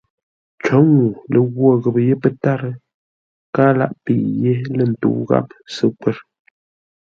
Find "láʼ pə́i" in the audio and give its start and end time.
3.79-4.21